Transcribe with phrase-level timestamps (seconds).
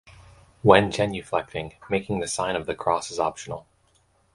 [0.63, 3.67] When genuflecting, making the sign of the cross is optional.